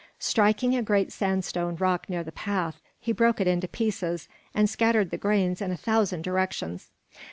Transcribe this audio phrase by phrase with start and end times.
[0.17, 5.11] Striking a great sandstone rock near the path, he broke it into pieces, and scattered
[5.11, 6.89] the grains in a thousand directions.